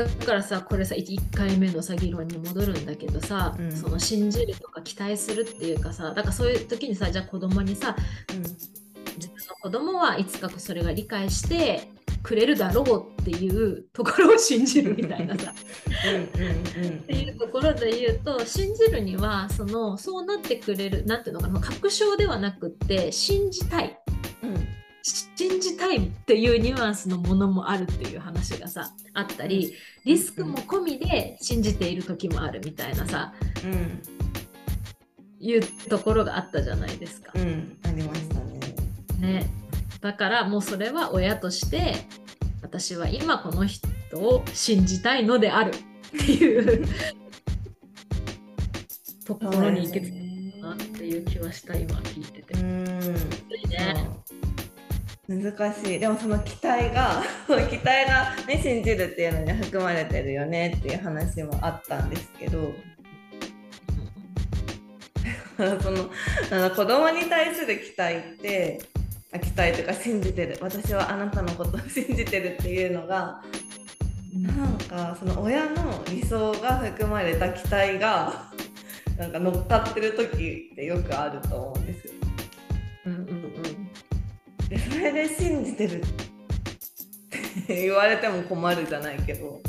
[0.05, 3.71] だからさこれさ 1, 回目のさ議論に戻るんだけどさ、うん。
[3.71, 7.95] その信じるとか期待するっていうかさだからそういう時にさじゃあ子供にさ
[9.17, 11.89] 自分の子供はいつかそれが理解して
[12.21, 12.83] くれるだろ
[13.17, 15.53] うっていうところを信じるみたいなさ。
[16.05, 23.99] うんうんうんっていうところで言うと信じるにはそのそうなってくれるなんていうのかな確証ではなくって信じたい。
[24.43, 24.78] うん
[25.09, 29.73] 信じたいっていうニュアンスのものもあるっていう話がさあったり
[30.05, 34.01] リスクも込みで信じている時もあるみたいなさうん
[35.41, 37.39] いうところがあったじゃないですかう。
[37.39, 38.59] んありましたね。
[39.19, 39.49] ね、
[40.01, 41.95] だからもうそれは親として
[42.61, 45.73] 私は今この人を信じたいのであるっ
[46.11, 46.85] ていう
[49.25, 50.11] ところに行けつ
[50.61, 52.53] たなっていう気はした今聞いてて。
[52.59, 52.87] うん
[53.69, 54.09] ね
[55.29, 55.99] 難しい。
[55.99, 57.21] でもその期待が
[57.69, 62.73] 期待が、ね、信じるっていうのに含まれてるよねっていう話もあったんですけど。
[65.59, 66.09] その
[66.51, 68.79] あの子供に対する期待って
[69.33, 70.57] 期待とか信じてる。
[70.61, 73.43] 私はあなたのことを信じてるっていうのが
[74.33, 78.51] なんかその親の理想が含まれた期待が
[79.17, 82.18] なんか乗っかってる時ってよくあると思うんですよ。
[84.99, 89.59] れで信じてるって言われても困るじゃないけど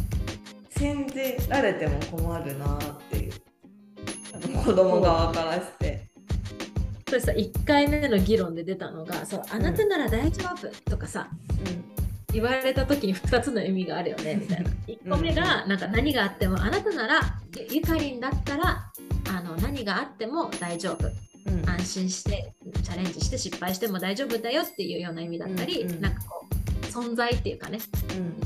[0.76, 2.78] 信じられても困るなっ
[3.10, 3.32] ていう。
[4.64, 6.08] 子供側からして。
[7.08, 11.28] それさ1回目の議論で出たのがそう「あなたなら大丈夫」とかさ
[12.32, 14.70] 言われた時に2つの意味があるよねみたいな。
[14.86, 17.20] 1個目がなんか何があってもあなたなら
[17.68, 18.92] ゆゆかりんだったら
[19.28, 21.10] あの何があっても大丈夫
[21.46, 21.54] うん。
[21.54, 26.00] うん安心してチャレンジして失敗しても大丈夫だよっていうような意味だったり、うんうん。
[26.00, 27.78] なんかこう存在っていうかね。
[28.16, 28.40] うん。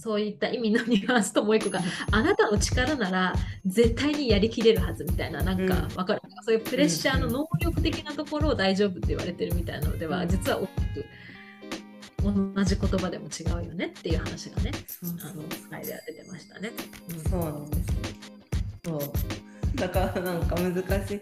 [0.00, 1.80] そういった意味のニュアンスともう一個が
[2.12, 3.34] あなたの力なら
[3.66, 5.96] 絶対にやりきれるはずみたいななんかうん。
[5.96, 10.28] わかる、そういうプレッシャーの能力的なところを大丈夫って言われてるみたいなのでは、うん。
[10.28, 11.06] 実は大きく
[12.22, 14.72] 同じ言葉でも違うよねっていう話がね
[15.02, 16.72] あのスライドやって出ましたね。
[17.28, 17.94] そうなんですよ。
[18.84, 19.76] そう。
[19.76, 20.74] だからなんか難
[21.06, 21.20] しい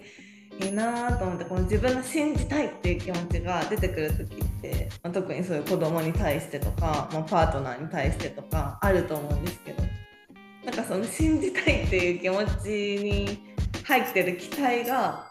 [0.73, 9.83] なと思ってこの自分の信じたいっていう気持ちが出てくる時って、まあ、特にそういう子供に対してとか、まあ、パートナーに対してとかあると思うんですけど
[10.64, 12.69] なんかその信じたいっていう気持ち
[13.03, 15.27] に入ってる期待が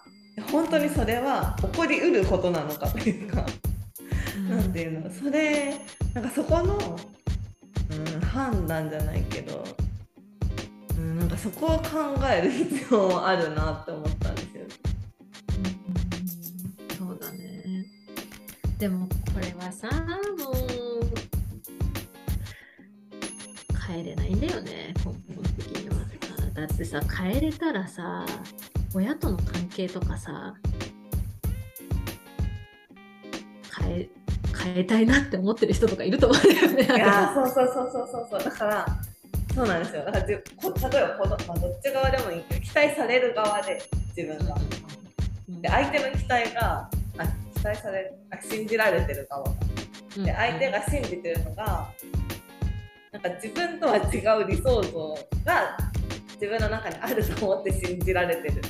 [0.52, 3.42] 本当にそれは起こりうることなのかというか。
[3.42, 3.76] うん
[4.50, 5.76] なんていうのそれ
[6.14, 9.64] なんかそこの、うん、判断じゃないけど、
[10.98, 14.66] うん、なんかそこを考える必要もあるなって思ったんですよ。
[18.86, 19.90] でもこれはさ、
[20.38, 20.56] もう
[23.88, 25.16] 変えれないんだよね、根本
[25.58, 26.06] 的にはさ。
[26.54, 28.28] だってさ、変えれたらさ、
[28.94, 30.54] 親との関係とかさ、
[33.82, 34.10] 変え
[34.56, 36.84] 変えたいなって思ってる人とかいると思うんだよね。
[36.84, 38.86] いやーそうそうそうそうそうそうだから
[39.56, 43.82] そうなんですよだから例えばこの、まあ、どっち側でもいいけど期待される側で
[44.16, 44.56] 自分が。
[45.48, 49.54] で相手の期待があ期待されあ信じられてる側が
[50.24, 51.92] で相手が信じてるのが
[53.12, 55.78] なんか自分とは違う理想像が
[56.34, 58.62] 自分の中にあると思って信じられてる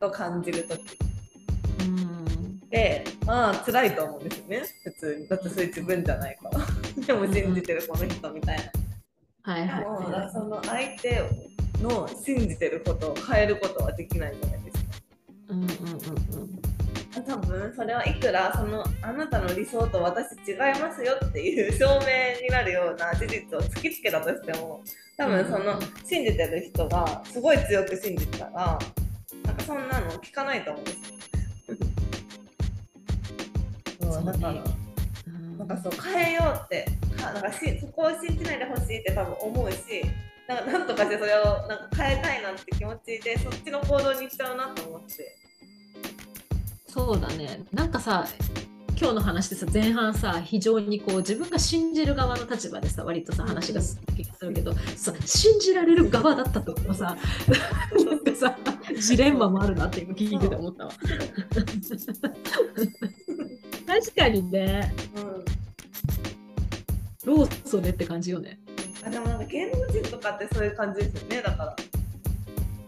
[0.00, 0.98] と感じる時。
[1.80, 2.58] うん。
[2.70, 4.62] でまあ辛いと思うんですよね。
[4.84, 5.28] 普通に。
[5.28, 6.58] だってそれ自分じゃないから。
[7.06, 8.58] でも信じてるこの人みたい
[9.44, 9.52] な。
[9.52, 11.22] はいはいでもはいその相手
[11.80, 14.82] の信じてることを変えることはできないじゃないですか。
[15.50, 16.77] うんうんうんうん
[17.14, 24.82] 多分それはいくらそのあなたの理想と私違いますよっていう証明になるような事実を突きつけたとしても
[25.16, 28.78] 多分その信じてる人がすごい強く信じてたら
[29.44, 31.18] なんかそんなの聞かないと思うんですよ。
[34.00, 34.88] そうだから、うん
[35.58, 36.86] なんかそう変えようって
[37.16, 39.78] かなんかしそこを信じないでほしいって多分思うし
[40.46, 45.47] なんかなんとかしてそれをなんか変えたいなって気持ちでそっちの行動に行っちゃうなと思って。
[46.88, 47.64] そうだね。
[47.72, 48.26] なんかさ
[49.00, 54.00] 今日の話でさ前半さ非常にこう自分が信じる側の立場でさ割とさ話がす
[54.40, 57.16] るけどさ信じられる側だったとかさ
[58.04, 58.56] なんかさ
[59.00, 60.92] ジレンマもあるなって今聞いてて思ったわ。
[63.86, 64.92] 確かにね。
[65.16, 65.44] うん。
[67.24, 68.58] ローソネって感じよね。
[69.04, 71.42] あでもなんか芸能人とかってそういう感じですよね。
[71.42, 71.76] だから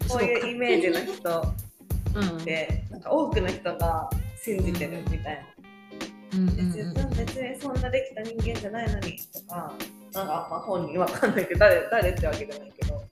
[0.08, 1.40] こういうイメージの人。
[1.42, 1.69] うん
[2.18, 4.10] ってなんか多くの人が
[4.42, 5.46] 信じてるみたい
[6.34, 6.48] うん。
[6.48, 6.94] うん。
[6.94, 9.72] な、別にそんなできた人間じゃないのにとか
[10.12, 13.02] なんかまあ本人わかんないけど誰誰ってわけじゃないけど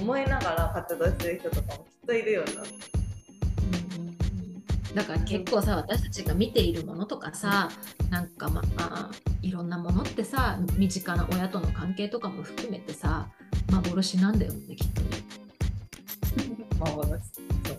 [0.00, 2.62] 思いながら活動してる人とかもきっといるような。
[2.62, 2.66] うん
[4.00, 4.94] うんうん。
[4.94, 7.70] だから結構さ私たちが見ているものとかさ
[8.10, 9.10] なんかまあ
[9.42, 13.28] いろんなものってさ身近な親との関係とかも含めてさ
[13.70, 15.08] 幻なんだよねきっとね
[16.84, 17.22] 幻。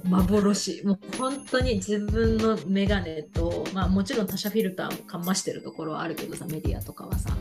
[0.04, 0.86] 幻。
[0.86, 7.36] もう本当に自分の眼鏡とまあもちろん他者フィルターもかましてるところはあるけどさメディアとかはさ。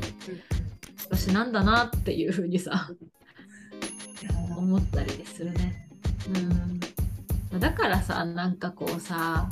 [1.07, 2.89] 私なんだなっていうふうにさ
[4.57, 5.89] 思ったりするね。
[7.53, 9.49] うん、だからさなんかこうさ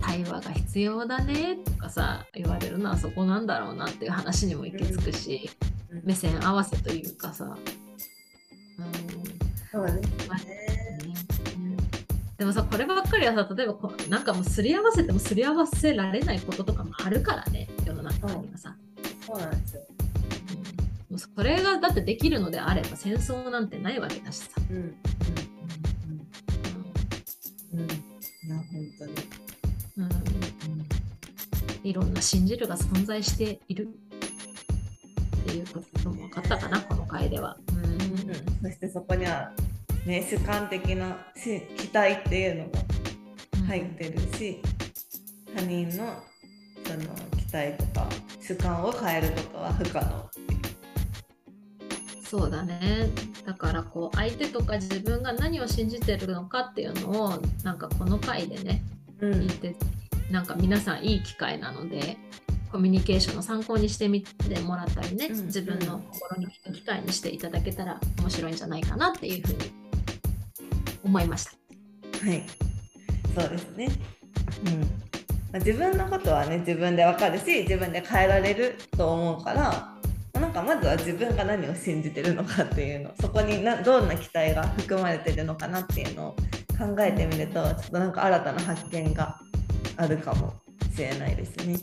[0.00, 5.50] 対話が必要だねとかさ言われるのはそこなんだろうなっていう話にも行き着くし、
[5.90, 6.02] うん。
[6.04, 7.44] 目線合わせというかさ、
[8.78, 8.92] うん。
[9.70, 10.44] そうですまあね。
[10.44, 11.27] ねうん
[12.38, 18.76] でもさこればっかりはさ例えばこうなんかもうすり合わせてもすり合わせられないこととかもあるからね世の中にはさ。
[19.26, 19.38] そう。
[19.38, 19.82] なんですよ。
[19.90, 20.56] うん。
[20.56, 24.50] もうそれがだってできるのであれば戦争なんてないわけだしさ。
[24.70, 24.76] うん。
[24.76, 24.84] うん。
[27.74, 27.80] うん。
[27.80, 27.86] うん。
[27.90, 27.90] い
[28.48, 28.64] や本
[28.98, 29.12] 当に。
[29.96, 30.04] うん。
[30.04, 30.10] うん。
[31.82, 33.88] いろんな信じるが存在している
[35.38, 37.56] っていうことも分かったかな、この回では。
[37.72, 37.78] うん。
[37.84, 37.92] うん。
[38.62, 39.52] そしてそこには
[40.06, 42.78] ね主観的なし期待っていうのが
[43.66, 44.62] 入ってるし、
[45.54, 46.22] 他人の
[46.86, 47.00] その
[47.36, 48.08] 期待とか
[48.40, 50.30] 主観を変えることは不可能。
[52.24, 53.08] そうだね。
[53.46, 58.82] だからこう相手とか自分が何を信じてるのかっていうのをなんかこの回でね
[59.20, 59.74] う言って
[60.30, 62.18] なんか皆さんいい機会なので
[62.70, 65.46] コミュニケーションの参考にしてみてもらったりね、うん。
[65.46, 69.87] 自分の心に聞く機会にしていただけたら面白いんじゃないかなっていうふうに
[71.08, 71.52] 思いました。
[72.26, 72.42] はい
[73.34, 73.88] そうですね
[74.66, 74.86] うんま
[75.54, 79.94] あ自分のことはね自分でわかるし自分で変えられると思うから
[80.38, 86.36] なんかまずは自分が何を信じてるのかっていうのそこになどんな期待が含まれてるのかなっていうのを
[86.78, 89.38] 考えてみるとちょっとなんか新たな発見が
[89.96, 90.54] あるかも
[90.94, 91.76] しれないですね。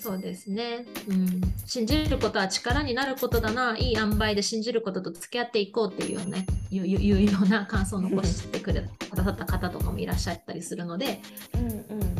[0.00, 1.40] そうですね、うん。
[1.66, 11.20] 信じることは力になることだな、いい塩梅で信じることと付き合っていこうっていうね、いういういうような感想を残してくれくださった方とかもいらっしゃったりするので、
[11.54, 12.14] うんうん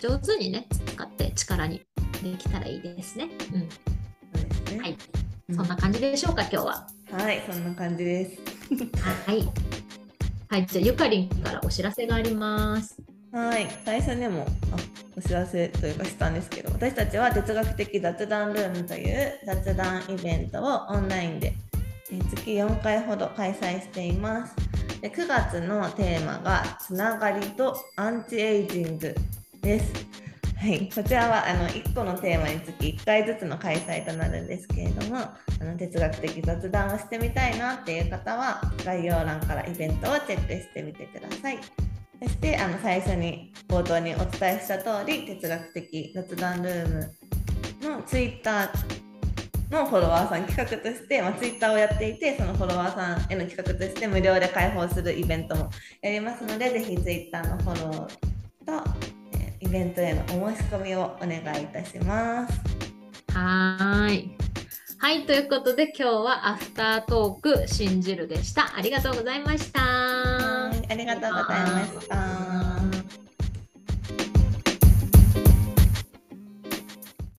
[0.00, 1.82] 上手にね、使って力に
[2.22, 3.28] できたらいいですね。
[3.52, 3.68] うん。
[3.68, 4.80] そうですね。
[4.80, 4.90] はい。
[4.92, 4.94] う
[5.52, 6.86] んそんな感じでしょうか、今日は。
[7.10, 8.38] はい、そんな感じです。
[9.26, 9.48] はい。
[10.48, 13.07] はい、じゃあゆかりんからお知らせがあります。
[13.32, 14.76] はい、最初にもあ
[15.16, 21.52] お知らせというかしたんですけど、私たちは哲学的雑談ルームという雑談イベントをオンラインで
[22.08, 24.54] 月4回ほど開催しています。
[25.00, 29.14] で9月のテーマがつながりとアンチエイジング
[29.60, 29.92] です。
[30.56, 35.32] はい、こちらはあの1個のテーマにつき1回ずつの開催となるんですけれどもあ
[35.64, 41.87] の哲学的雑談をしてみたいなっていう方は概要欄からイベントをチェックしてみてください。
[42.22, 47.14] そしてあの最初に冒頭にお伝えした通り哲学的雑談ルーム
[47.82, 48.98] のツイッター
[49.70, 55.70] のフォロワーさん企画として、まあ、ツイッターをやっていてそのフォロワーさんへの企画として無料で開放するイベントも
[56.02, 58.90] やりますのでぜひツイッターのフォローと、
[59.38, 62.60] えイベントへのお申し込みをお願いいたします。
[63.32, 64.30] はい。
[65.00, 68.76] はい、ということで今日はアフタートーク信じるでした。
[68.76, 69.80] ありがとうございました。
[69.80, 72.77] ありがとうございました。